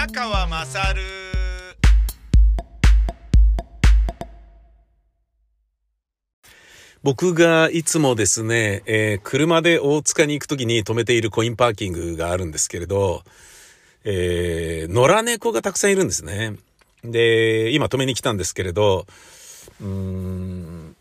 [0.00, 1.02] 宮川まさる
[7.02, 13.24] 僕がいつもですね、えー車で大塚に行くときに止めているコインパーキングがあるんですけれど、
[14.04, 16.56] えー野良猫がたくさんいるんですね。
[17.04, 19.04] で、今止めに来たんですけれど、
[19.82, 20.96] うーん、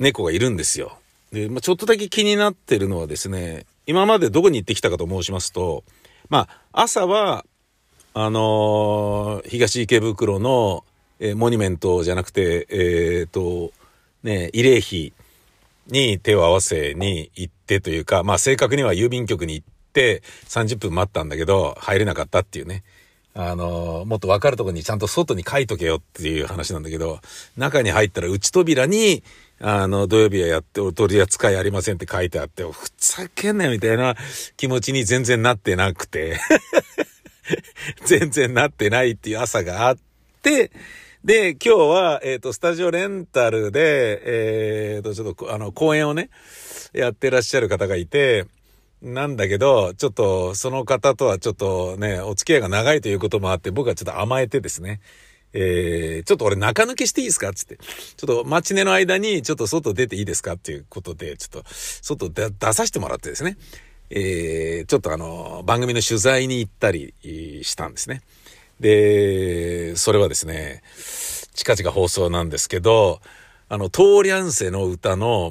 [0.00, 0.98] 猫がいるんですよ。
[1.30, 5.84] で、まあ、ちょっとだけ気になってるのはですね、今までどこに行ってきたかと申しますと、
[6.28, 7.44] まあ、朝は、
[8.14, 10.84] あのー東池袋の、
[11.20, 13.72] えーモニュメントじゃなくて、えっ、と、
[14.22, 15.12] ね、慰霊碑
[15.88, 22.82] に手を合わせに行ってというか、まあ正確には郵便局に行って30分待ったんだけど、入れなかったっていうね。
[23.38, 27.20] あのもっとわかるとこにちゃんと外に書いとけよっていう話なんだけど、
[27.58, 29.22] 中に入ったら内扉に、
[29.60, 34.14] あの、土曜日はやってお取り扱いありませんって書いてあって、ふざけんなよみたいな
[34.56, 36.38] 気持ちに全然なってなくて。
[38.04, 39.98] 全然なってないっていう朝があっ
[40.42, 40.70] て、
[41.24, 46.30] で、今日は、えっ、と、スタジオレンタルで、えっ、と、ちょっと、あの、公演をね、
[46.92, 48.46] やってらっしゃる方がいて、
[49.02, 55.00] なんだけど、ちょっと、その方とはちょっとね、お付き合いが長いということもあって、僕はちょっと甘えてですね、
[55.52, 57.52] えー、ちょっと俺中抜けしていいですか？
[57.52, 57.76] つって。
[57.76, 60.54] ちょっと待ち寝の間にちょっと外出ていいですか？
[60.54, 63.56] っていうことで、ちょっと外で出させてもらってですね。
[64.10, 67.14] えー、ちょっとあの、番組の取材に行ったり
[67.62, 68.22] したんですね。
[68.78, 70.82] で、それはですね、
[71.54, 73.20] 近々放送なんですけど、
[73.68, 75.50] あの、トーリャンセの歌の、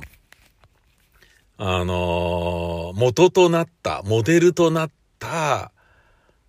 [1.57, 5.71] あの元となった、モデルとなった、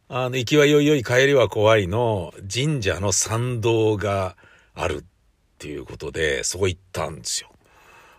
[0.08, 4.36] あの、行きはよいよい帰りは怖いの神社の参道が
[4.74, 5.04] あるっ
[5.58, 7.50] ていうことで、そこ行ったんですよ。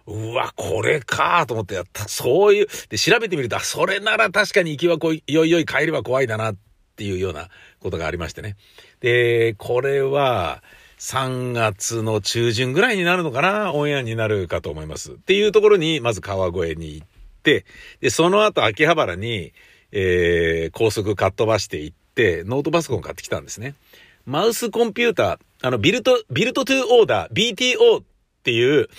[0.06, 2.08] うわ、これかと思ってやった。
[2.10, 6.56] そういう、で、調べてみると、あ、それなら確かに行きはこい、よいよい帰りは怖いだなっ
[6.98, 7.48] ていうような
[7.80, 8.58] ことがありましてね。
[9.00, 10.64] で、これは、
[11.00, 15.14] 3月の中旬ぐらいになるのかなオンエアになるかと思います。
[15.14, 17.08] っていうところに、まず川越に行っ
[17.44, 17.66] て、
[18.02, 19.54] で、その後秋葉原に、
[19.92, 23.76] えー、高速かっ飛ばしていって、ノートパソコン買ってきたんですね。
[24.26, 28.04] マウスコンピューター、あの、ビルト、ビルトトゥオーダー、BTO っ
[28.44, 28.90] ていう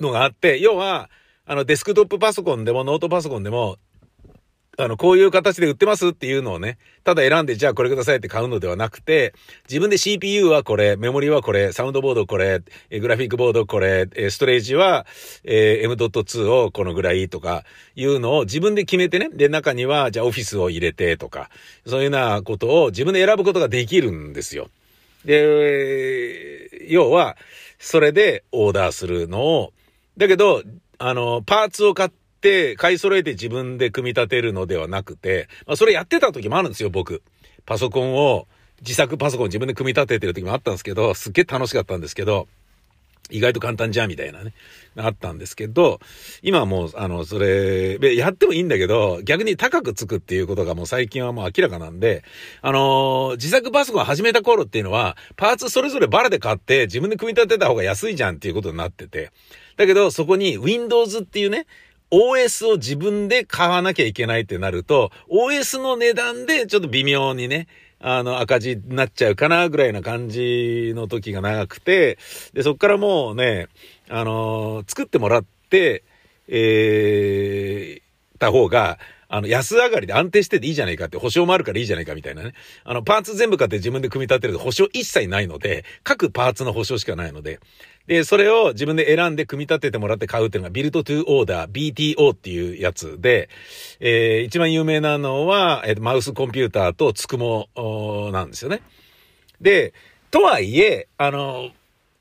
[0.00, 1.08] のがあって、要は、
[1.46, 3.78] あの、デスクトップパソコンでもノートパソコンでも、
[4.76, 9.32] あの、こういう形で売ってますっていうのをね、ただ選んで、じゃあこれくださいって買うのではなくて、
[9.68, 15.06] 自分で CPU はこれ、メモリはこれ、サウンドボードこれ、グラフィックボードこれ、えストレージは、
[15.44, 17.64] えー M.2 をこのぐらいとか
[17.94, 19.28] いうのを自分で決めてね。
[19.32, 21.50] で、中には、じゃあオフィスを入れてとか、
[21.86, 24.68] そういうようなことを自分で選ぶことができるんですよ。
[25.24, 27.36] で、要は、
[27.78, 29.72] それでオーダーするのを、
[30.16, 30.62] だけど、
[30.98, 32.23] あの、パーツを買って、
[32.78, 37.22] 買い揃えて自分で組み立てるのではなくて、まあ、それやってた時もあるんですよ、僕。
[37.66, 38.46] パソコンを、
[38.80, 42.48] 自作パソコン自分で組み立ててる時もあったんですけど、すっげえ楽しかったんですけど、
[43.30, 44.52] 意外と簡単じゃんみたいなね、
[44.96, 45.98] あったんですけど、
[46.42, 52.22] 今はもう、あの、それ、やってもいいんだけど、逆に高くつくっていうことがもう最近はもう明らかなんで、
[52.60, 59.30] あのー自作パソコン始めた頃っていうのは、パーツそれぞれバラで買って自分で組み立てた方が安いじゃんっていうことになってて、
[59.76, 61.66] だけどそこに Windows っていうね、
[62.14, 67.66] OS を自分で買わなきゃいけないってなると、OS の値段でちょっと微妙にね、
[67.98, 72.18] あの、赤字になっちゃうかな、ぐらいな感じの時が長くて、
[72.52, 73.66] で、そっからもうね、
[74.08, 76.04] あのー作ってもらって、
[76.46, 78.98] えー、た方が、
[79.28, 82.52] あの、安上がりで安定してていいじゃないかって、保証もあるからいいじゃないかみたいなね。
[82.84, 87.58] あの、パーツ全部買って自分で組み立てると保証一切ないので、各パーツの保証しかないので、
[88.06, 91.72] で、それを自分で選んで組み立ててもらって買うっていうのがビルトトゥオーダー
[92.16, 93.48] BTO っていうやつで、
[94.00, 97.68] えー一番有名なのは、えーマウスコンピューターとつくも
[98.32, 98.82] なんですよね。
[99.60, 99.94] で、
[100.30, 101.70] とはいえ、あの、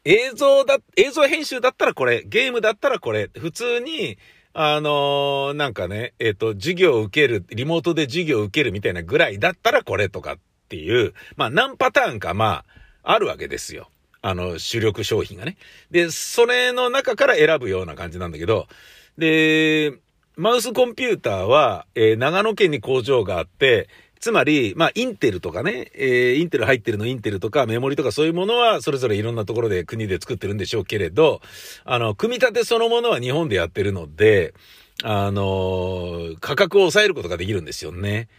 [0.05, 4.17] 映像だ、映像編集だったらこれ、ゲームだったらこれ、普通に、
[4.53, 10.37] あのーなんかね、えっ、と、授業を受ける、リモートで授業を受けるみたいなぐらいだったらこれとかっ
[10.69, 12.63] ていう、まあ何パターンかま
[13.03, 13.89] あ、あるわけですよ。
[14.23, 15.57] あの、主力商品がね。
[15.91, 18.67] で、それの中から選ぶような感じなんだけど、
[19.17, 19.93] で、
[20.37, 23.89] マウスコンピューターは、えー長野県に工場があって、
[24.21, 31.41] つまり、まあ、インテルとかね、えーインテル入ってるのインテルとかメモリとかそういうものは、それぞれいろんなところで国で作ってるんでしょうけれど、
[31.83, 34.53] あの、組み立てそのものは日本でやってるので、
[35.03, 38.29] あの、価格を抑えることができるんですよね。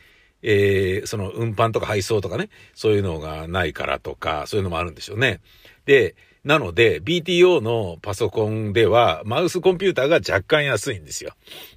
[0.43, 5.41] えーその運搬とか配送とかね、そういうのがないからとか、そういうのもあるんでしょうね。
[5.87, 11.33] で、なので、BTO のパソコンでは、マウスコンピューターが若干安いんですよ。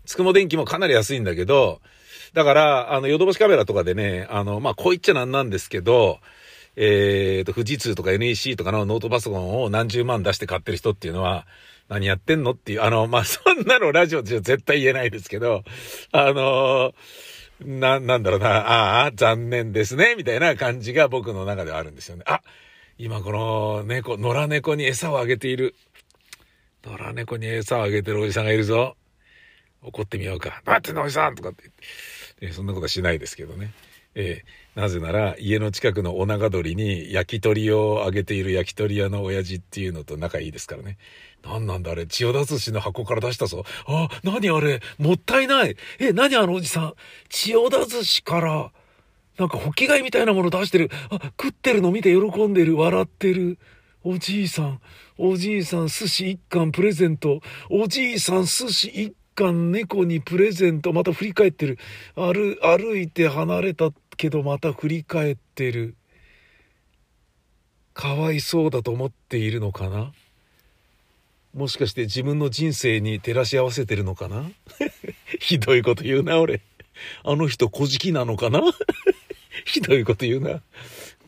[0.06, 1.82] つくも電気もかなり安いんだけど、
[2.34, 6.20] だから、あの、ヨドバシカメラとかでね、あの、まあ、こう言っちゃなんなんですけど、
[6.76, 11.48] えーと、富士通とか NEC とかのノートパソコンを何十万出して買ってる人っていうのは、
[11.90, 15.64] 何やってんのっていう、あの、まあ、そんなのラジオでは絶対言えないですけど、
[16.12, 16.94] あの
[17.66, 22.24] な、なんだろうな、ああ、残念ですね、みたいな感じが僕の中ではあるんですよね。
[22.28, 22.42] あ、
[23.00, 25.76] 今この猫、野良猫に餌をあげている。
[26.84, 28.96] 野良猫に餌をあげてるおじさんがいるぞ。
[29.84, 30.64] 怒ってみようか。
[30.66, 31.70] 待ってんのおじさんとかって。
[32.42, 33.72] えそんなことはしないですけどね。
[34.16, 40.98] えー、なぜなら家の近くのお長鳥に焼き鳥をあげている焼き鳥屋の親父っていうのと仲いいですからね。
[41.44, 43.64] 何なんだあれ千代田寿司の箱から出したぞ。
[43.86, 45.78] あ、何あれもったいない。
[46.00, 46.94] え、何あのおじさん
[47.30, 48.72] 千代田寿司から
[49.38, 50.90] なんか、ホキ貝みたいなもの出してる。
[51.10, 52.78] あ、食ってるの見て喜んでる。
[52.78, 53.58] 笑ってる。
[54.04, 54.82] おじいさん、
[55.18, 57.42] おじいさん、寿司一貫プレゼント。
[57.70, 60.94] おじいさん、寿司一貫猫にプレゼント。
[60.94, 61.78] また振り返ってる。
[62.16, 65.96] 歩、歩いて離れたけど、また振り返ってる。
[67.94, 70.14] かわいそうだと思っているのかな？
[71.54, 74.50] もしかして自分の人生に照らし合わせてるのかな？
[75.42, 76.62] ひどいこと言うな、俺。
[77.24, 78.62] あの人、小じきなのかな？
[79.68, 80.62] ひどいこと言うな。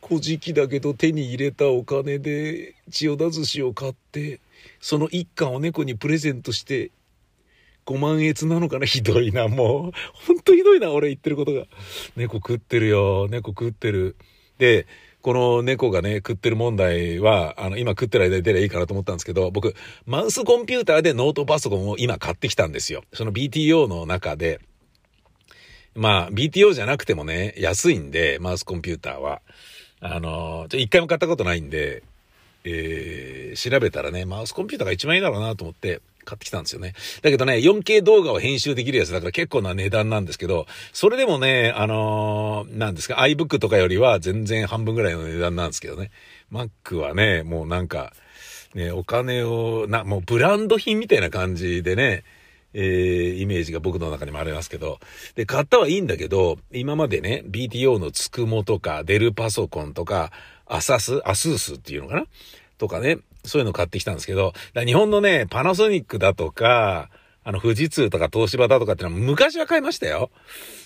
[0.01, 4.39] 小じきだけど手に入れたお金で千代田寿司を買って、
[4.80, 6.91] その一貫を猫にプレゼントして、
[7.86, 8.86] 5万円なのかな？
[8.86, 9.91] ひどいな、もう。
[10.25, 11.65] ほんとひどいな、俺言ってることが。
[12.15, 13.27] 猫食ってるよ。
[13.30, 14.15] 猫食ってる。
[14.57, 14.88] で、
[15.21, 19.75] この猫がね、食ってる問題は、あの、今食ってる間で出ればいいかなと思ったんですけど、僕、
[20.06, 23.03] マウスコンピューターでノートパソコンを今買ってきたんですよ。
[23.13, 24.59] その BTO の中で、
[25.95, 29.41] まあ、BTO じゃなくてもね、安いんで、マウスコンピューターは。
[30.01, 32.03] あの、一回も買ったことないんで、
[32.63, 36.94] えー、調べたらね、マウスコンピューターが一番いいだろうなと思って買ってきたんですよね。
[37.21, 46.12] だけどね、4K 動画を編集できるやつだから結構な値段なんですけど、それでもね、あのー、なんですか、iBook とかよりは全然半分ぐらいの値段なんですけどね。
[46.51, 48.13] Mac はね、もうなんか、
[48.75, 52.24] ね、お金を、な、もうブランド品みたいな感じでね、
[52.74, 55.00] えー、イメージが僕の中にもありますけど。
[55.36, 60.31] で、買ったはいいんだけど、今までね、BTO のつくもとか、デルパソコンとか、
[60.66, 62.25] アサス、アスースっていうのかな？
[62.77, 67.10] とかね、そういうの買ってきたんですけど、日本のね、パナソニックだとか、
[67.44, 70.30] あの、富士通とか東芝だとかってのは昔は買いましたよ。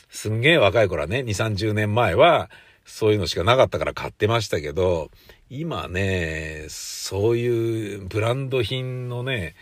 [0.09, 2.49] すんげえ若い頃はね、2、30年前は、
[2.85, 5.09] そういうのしかなかったから買ってましたけど、
[5.49, 9.55] 今ね、そういうブランド品のね、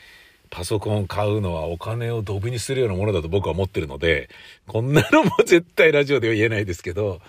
[0.51, 4.29] パソコン買うのはお金をドブにするようなものだと僕は思ってるので、
[4.67, 7.21] こんなのも絶対ラジオでは言えないですけど、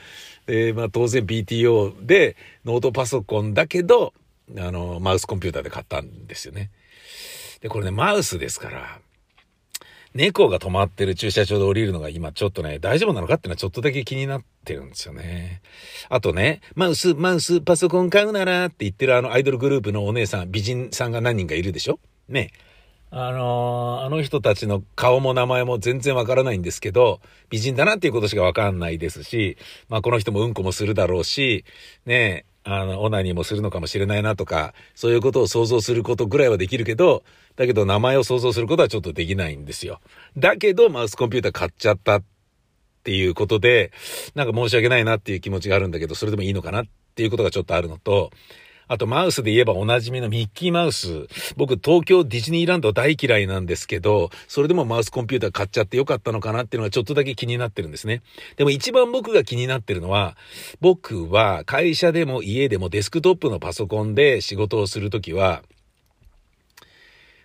[0.47, 4.13] で、まあ当然 BTO でノートパソコンだけど、
[4.59, 6.71] あの、マウスコンピューターで買ったんですよね。
[7.61, 8.99] で、これね、マウスですから、
[10.15, 15.63] 猫が止まってる駐車場で降りるのが今ちょっとね、大丈夫なのかっていうのはちょっとだけ気になってるんですよね。
[16.11, 21.99] あとね、マウス、マウス、パソコン買うならって言ってるあのアイドルグループのお姉さん、美人さんが何人かいるでしょ？
[22.29, 22.51] ね。
[23.15, 27.21] あのー、あの人たちの顔も名前も全然わからないんですけど、
[27.51, 29.59] 美人だなっていうことしかわかんないですし、
[29.91, 31.67] まあこの人もうんこもするだろうし、
[32.07, 37.23] ねあの、オナニーもするのかもしれないなとか、そういうことを想像することぐらいはできるけど、
[37.57, 40.01] だけど名前を想像することはちょっとできないんですよ。
[40.39, 42.23] だけど、マウスコンピューター買っちゃったっ
[43.05, 43.93] ていうことで、
[44.35, 48.31] なんか申し訳ないなっていう気持ちがあるんだけど、それでもいいのかなっていうことがちょっとあるのと、
[48.93, 51.27] あとマウスで言えばおなじみのミッキーマウス。
[51.57, 58.21] 僕東京ディズニーランド大嫌いなんですけど、それでもマウスコンピューター買っちゃってよかったのかなっていうのがちょっとだけ気になってるんですね。
[58.57, 60.37] でも一番僕が気になってるのは、
[60.83, 65.63] 僕は会社でも家でもデスクトップのパソコンで仕事をするときは、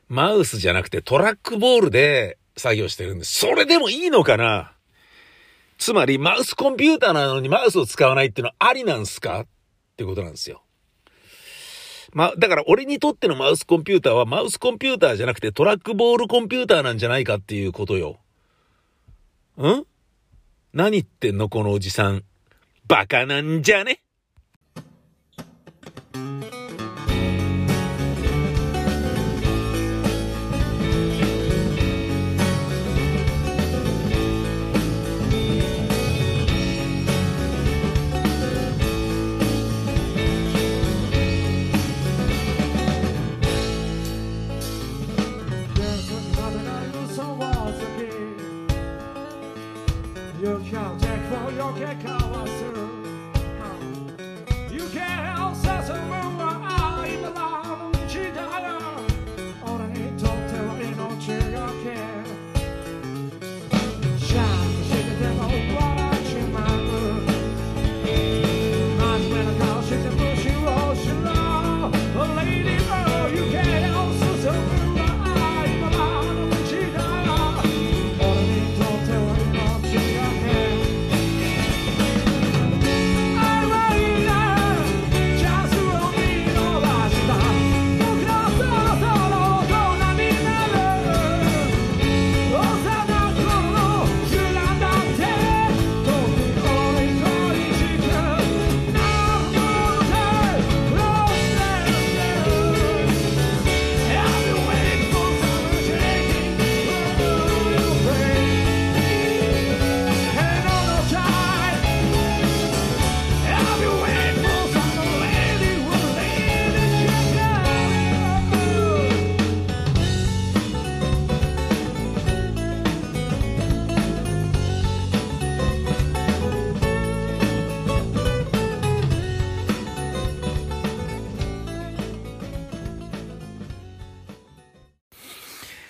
[0.10, 3.40] マウスじゃなくてトラックボールで作業してるんです。
[3.40, 4.74] それでもいいのかな？
[5.78, 9.40] つまりマウスコンピューターなのにマウスを使わないっていうのはありなんすか？
[9.40, 9.46] っ
[9.96, 10.62] てことなんですよ。
[12.14, 18.18] ま、だから俺にとってのマウスコンピューターはマウスコンピューターじゃなくてトラックボールコンピューターなんじゃないかっていうことよ。
[19.58, 19.86] ん？
[20.74, 22.24] 何言ってんのこのおじさん。
[22.88, 24.02] バカなんじゃね？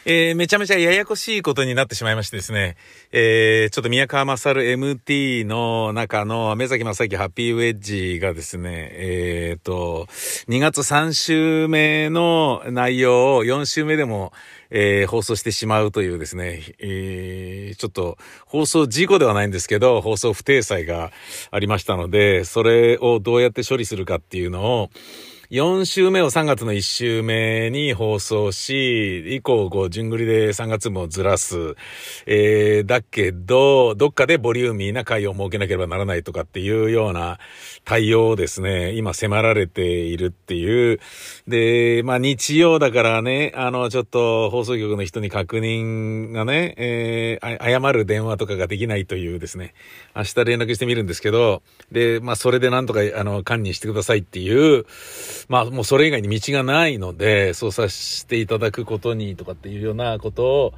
[0.09, 2.77] えー、めちゃめちゃややこしいことになってしまいましてですね、
[3.11, 10.07] えー、ちょっと宮川勝 MT の中の目崎正幸ハッピーウェッジがですね、えー、と、
[10.47, 14.31] 2月3週目の内容を4週目でも、
[14.69, 21.11] えー、放送してしまうというですね、えー、ちょっと放送事故ではないんですけど、放送不定裁が
[21.51, 24.89] ありましたので、それをどうやって処理するかっていうのを、
[25.49, 31.75] 4週目を3月の1週目に放送し、以降、こう、順繰りで3月もずらす。
[32.25, 37.39] えー、だけど、どっかでボリューミーな回を設けなければならないとかっていうような
[37.85, 40.99] 対応をですね、今迫られているっていう。
[41.47, 49.73] で、まあ日曜だからね、あの、ちょっと放送局の人に確認がね、えー、謝る電話とかができないというですね、
[50.13, 54.85] 明日連絡してみるんですけど、で、まあそれでなんとか、あの、管理してくださいっていう、
[55.49, 60.73] まあもうそれ以外に道がないので、そうさせていただくことにとかっていうようなことを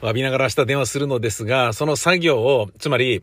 [0.00, 3.22] 詫びながら明日電話するのですが、その作業を、つまり、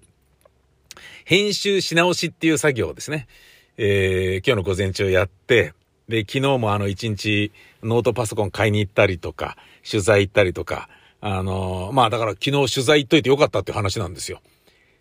[1.24, 3.28] 編集し直しっていう作業をですね、
[3.78, 5.74] えー、今日の午前中やって、
[6.08, 9.58] で、昨日もあの一日ノートパソコン買いに行ったりとか、
[9.90, 10.90] 取材行ったりとか、
[11.22, 14.42] あのー、まあだから昨日取材行っといてよかったっていう話なんですよ。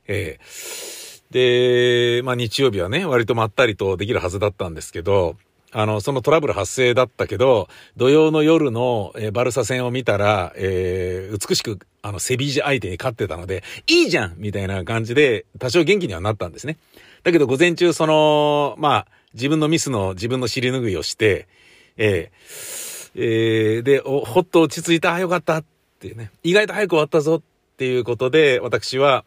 [0.06, 5.36] えー、で、まあ日曜日はね、割とまったりとできるはずだったんですけど、
[5.76, 16.78] あの、そのトラブル発生だったけど、土曜の夜の、えー、バルサ戦を見たら、えー、美しく、あの、セビージ相手に勝ってたので、いいじゃんみたいな感じで、多少元気にはなったんですね。
[17.24, 21.48] だけど、午前中、その、まあ、自分のミスの自分の尻拭いをして、
[21.96, 25.64] えー、えー、で、ほっと落ち着いた、よかったっ
[25.98, 27.42] ていうね、意外と早く終わったぞっ
[27.78, 29.24] ていうことで、私は、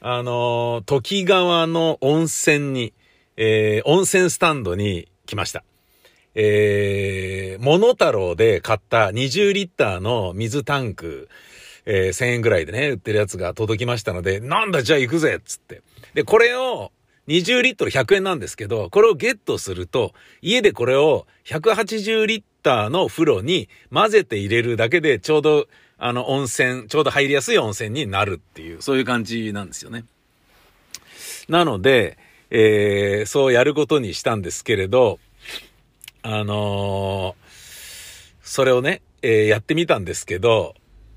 [0.00, 2.94] あの、時川の温泉に、
[3.36, 5.64] えー、温泉スタンドに来ました。
[6.34, 11.28] えー、モノタロウで買った20リッターの水タンク、
[11.84, 15.82] えー、1000円ぐらいでね、売ってるやつが届きましたので、なんだじゃあ行くぜっつって。
[16.14, 16.92] で、これを、
[17.28, 30.04] 20リットル100円なんですけど、これをゲットすると、家でこれを180リッターの風呂に混ぜて入れるだけで、ちょうど、あの、温泉、ちょうど入りやすい温泉になるっていう、そういう感じなんですよね。
[31.48, 32.18] なので、
[32.50, 35.20] えー、そうやることにしたんですけれど、
[36.22, 37.34] あのー、
[38.42, 40.74] それをね、えー、やってみたんですけど、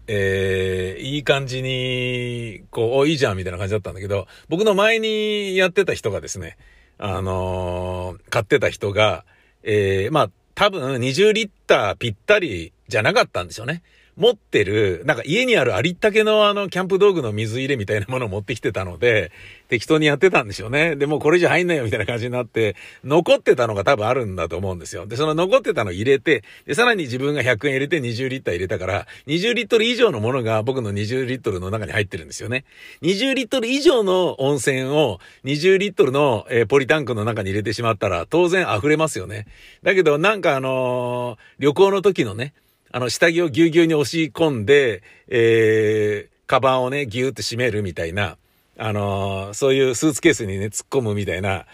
[0.07, 6.57] えー、いい感じに、こう、お、いいじゃんみたいな感じだったんだけど、僕の前にやってた人がですね、
[6.97, 9.25] あのー、買ってた人が、
[9.63, 13.83] えー、まあ、多分20リッターぴったりじゃなかったんですよね。
[14.17, 19.31] 持ってる、なんか家にあるありったけのあの、キャンプ道具の水入れみたいなものを持ってきてたので、
[19.67, 20.95] 適当にやってたんでしょうね。
[20.95, 25.05] で、もうこれじゃ入んないよみたいな感じになって、残ってたのが多分あるんだと思うんですよ。
[25.05, 32.63] で、その残ってたの入れて、で、さらに自分が100円入れて20リッター入れたから、20リットル以上のものが僕の20リットルの中に入ってるんですよね。
[33.01, 39.45] 20リットル以上の温泉を20リットルの、ポリタンクの中に入れてしまったら、当然溢れますよね。
[39.83, 42.53] だけど、なんかあのー、旅行の時のね、
[42.95, 48.37] あの、下着をぎゅうぎゅうに押し込んで、えー、カバンをね、ぎゅーって閉めるみたいな、
[48.77, 51.65] あのー、そういうスーツケースにね、突っ込むみたいな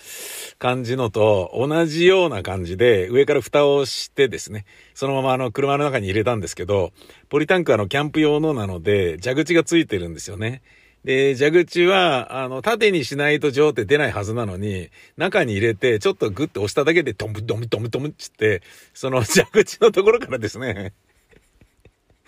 [0.58, 6.92] 感じのと同じような感じで、上から蓋をしてですね、そのままあの、車の中に入れたんですけど、
[7.30, 10.64] ポリタンクはあの、キャンプ用のなので、蛇口がついてるんですよね。
[11.06, 18.64] で、蛇口は、あの、縦にしないと上って出ないはずなのに、中に入れて、ちょっとグッと押しただけで、ドムドムドムドムっつって、
[18.96, 20.94] その蛇口のところからですね、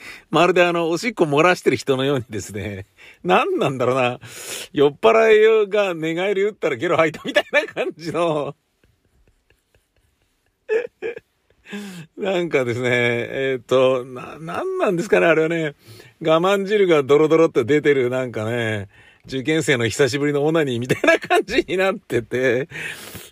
[0.29, 2.85] まるであの、おしっこ漏らしてる人のようにですね、
[3.23, 4.19] 何なんだろうな、
[4.71, 8.55] 酔っ払いが寝返り打ったらゲロ吐いたみたいな感じの。
[12.17, 15.75] なんかですね、えっ、ー、と、な、なんなんですかね、あれはね、
[16.21, 18.87] 我慢汁がドロドロって出てるなんかね、
[19.25, 22.67] 受験生の久しぶりのオナニーみたいな感じになってて、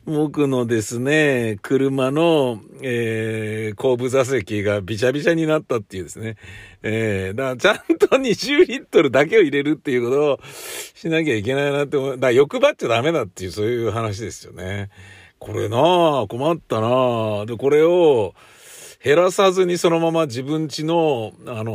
[0.06, 6.38] 僕のですね、車の、えー、後部座席がびちゃびちゃになったっていうですね。
[6.82, 10.40] えー、だからちゃんと20リットルだけを入れるっていうことを
[10.96, 12.12] しなきゃいけないなって思う。
[12.12, 14.90] だから欲張っちゃダメだっていう、そういう話ですよね。
[15.38, 17.46] これなぁ、困ったなぁ。
[17.46, 18.34] で、これを
[19.04, 21.74] 減らさずにそのまま自分ちの、あの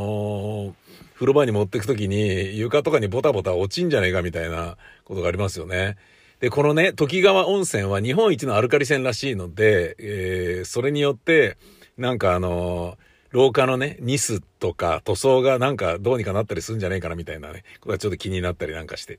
[0.70, 0.72] ー
[1.16, 5.96] 風呂場に持ってくときに床とかにボタボタ落ちんじゃねえかみたいなことがありますよね。
[6.40, 11.56] で、このね、時川温泉は日本一のアルカリ泉らしいので、えー、それによって、
[11.96, 12.98] なんかあの、
[13.30, 19.18] 廊下のね、ニスとか塗装がなんかどうにかなったりするんじゃねえかなみたいなね、ことがちょっと気になったりなんかして。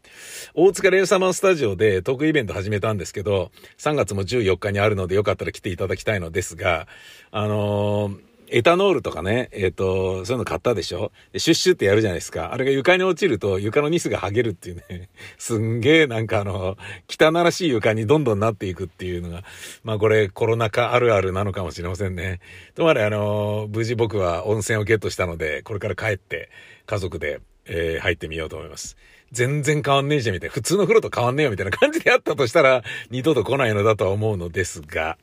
[0.54, 6.88] 大塚レーサマンスタジオでトークイベント始めたんですけど、3月も14日にあるのでよかったら来ていただきたいのですが、
[7.32, 11.12] あのーエタノールとかね、えっ、ー、と、そういうの買ったでしょ？
[11.34, 12.54] でシュッシュってやるじゃないですか。
[12.54, 15.10] あれが床に落ちると床のニスが剥げるっていうね。
[15.38, 16.78] すんげえなんかあの、
[17.10, 19.44] 汚らしい床にどんどんなっていくっていうのが、
[19.84, 22.40] まあこれコロナ禍あるあるなのかもしれませんね。
[22.76, 26.50] とまであの、無事僕は温泉をゲットしたので、これから帰って
[26.86, 28.98] 家族で、えー、入ってみようと思います。
[29.32, 30.54] 全然変わんねえじゃんみたいな。
[30.54, 35.18] 普通の風呂と変わんねえよみたいな感じであったとしたら、二度と来ないのだとは思うのですが、